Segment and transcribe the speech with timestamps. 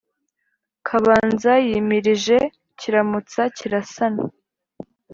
[0.87, 2.37] kabanza yimirije
[2.79, 4.23] kiramutsa kirasana